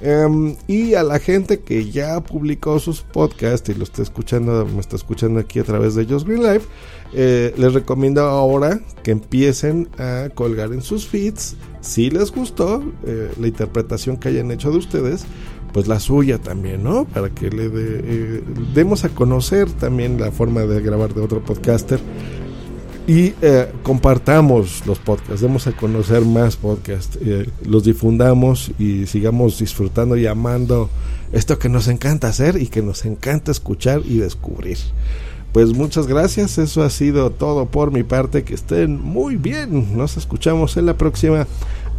Em, 0.00 0.56
y 0.66 0.94
a 0.94 1.02
la 1.02 1.18
gente 1.18 1.60
que 1.60 1.90
ya 1.90 2.20
publicó 2.20 2.78
sus 2.78 3.00
podcasts 3.00 3.68
y 3.70 3.74
lo 3.74 3.84
está 3.84 4.02
escuchando, 4.02 4.66
me 4.66 4.80
está 4.80 4.96
escuchando 4.96 5.40
aquí 5.40 5.58
a 5.58 5.64
través 5.64 5.94
de 5.94 6.04
Just 6.04 6.26
Green 6.26 6.42
Life, 6.42 6.66
eh, 7.14 7.54
les 7.56 7.72
recomiendo 7.72 8.20
ahora 8.22 8.80
que 9.02 9.12
empiecen 9.12 9.88
a 9.98 10.28
colgar 10.34 10.72
en 10.72 10.82
sus 10.82 11.06
feeds, 11.06 11.56
si 11.80 12.10
les 12.10 12.30
gustó 12.30 12.84
eh, 13.06 13.32
la 13.40 13.46
interpretación 13.46 14.18
que 14.18 14.28
hayan 14.28 14.50
hecho 14.50 14.70
de 14.70 14.78
ustedes, 14.78 15.24
pues 15.72 15.88
la 15.88 15.98
suya 15.98 16.38
también, 16.38 16.82
¿no? 16.82 17.06
Para 17.06 17.30
que 17.30 17.48
le 17.50 17.70
eh, 17.72 18.42
demos 18.74 19.04
a 19.04 19.08
conocer 19.10 19.70
también 19.72 20.20
la 20.20 20.30
forma 20.30 20.62
de 20.62 20.80
grabar 20.80 21.14
de 21.14 21.22
otro 21.22 21.42
podcaster 21.42 22.00
y 23.06 23.34
eh, 23.40 23.72
compartamos 23.82 24.84
los 24.86 24.98
podcasts, 24.98 25.40
demos 25.40 25.66
a 25.66 25.72
conocer 25.72 26.22
más 26.22 26.56
podcasts, 26.56 27.18
eh, 27.22 27.48
los 27.64 27.84
difundamos 27.84 28.72
y 28.78 29.06
sigamos 29.06 29.58
disfrutando 29.58 30.16
y 30.16 30.26
amando 30.26 30.90
esto 31.32 31.58
que 31.58 31.68
nos 31.68 31.86
encanta 31.88 32.28
hacer 32.28 32.60
y 32.60 32.66
que 32.66 32.82
nos 32.82 33.04
encanta 33.04 33.52
escuchar 33.52 34.02
y 34.04 34.18
descubrir. 34.18 34.78
Pues 35.52 35.72
muchas 35.72 36.06
gracias, 36.06 36.58
eso 36.58 36.82
ha 36.82 36.90
sido 36.90 37.30
todo 37.30 37.66
por 37.66 37.92
mi 37.92 38.02
parte, 38.02 38.42
que 38.44 38.54
estén 38.54 39.00
muy 39.00 39.36
bien, 39.36 39.96
nos 39.96 40.16
escuchamos 40.16 40.76
en 40.76 40.86
la 40.86 40.96
próxima 40.96 41.46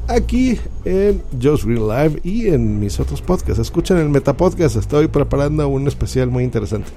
aquí 0.07 0.59
en 0.85 1.21
Just 1.41 1.63
Real 1.63 1.87
Live 1.87 2.21
y 2.23 2.47
en 2.47 2.79
mis 2.79 2.99
otros 2.99 3.21
podcasts. 3.21 3.59
Escuchen 3.59 3.97
el 3.97 4.09
Metapodcast, 4.09 4.75
estoy 4.75 5.07
preparando 5.07 5.67
un 5.69 5.87
especial 5.87 6.29
muy 6.29 6.43
interesante. 6.43 6.89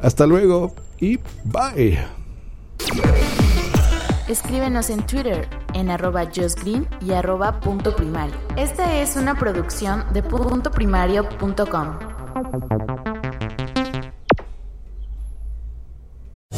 Hasta 0.00 0.26
luego 0.26 0.74
y 1.00 1.18
bye. 1.44 1.98
Escríbenos 4.28 4.90
en 4.90 5.06
Twitter 5.06 5.48
en 5.72 5.88
arroba 5.90 6.26
justgreen 6.26 6.86
y 7.00 7.12
arroba 7.12 7.60
punto 7.60 7.96
primario. 7.96 8.34
Esta 8.56 9.00
es 9.00 9.16
una 9.16 9.34
producción 9.34 10.04
de 10.12 10.22
puntoprimario.com. 10.22 11.98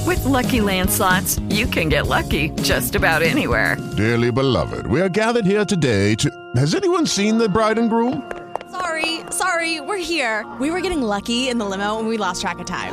With 0.05 0.25
lucky 0.25 0.59
landslots, 0.61 1.41
you 1.49 1.69
can 1.69 1.89
get 1.89 2.09
lucky 2.09 2.51
just 2.63 2.97
about 2.97 3.23
anywhere. 3.23 3.77
Dearly 3.97 4.33
beloved, 4.33 4.89
we 4.89 5.01
are 5.01 5.09
gathered 5.09 5.47
here 5.47 5.65
today 5.65 6.17
to. 6.17 6.29
Has 6.57 6.75
anyone 6.75 7.07
seen 7.07 7.39
the 7.39 7.49
bride 7.49 7.79
and 7.79 7.89
groom? 7.89 8.29
Sorry, 8.73 9.21
sorry, 9.31 9.81
we're 9.81 9.97
here. 9.99 10.45
We 10.59 10.73
were 10.73 10.81
getting 10.81 11.03
lucky 11.03 11.49
in 11.49 11.59
the 11.59 11.65
limo 11.65 12.01
and 12.01 12.09
we 12.09 12.17
lost 12.17 12.41
track 12.41 12.59
of 12.59 12.67
time. 12.67 12.93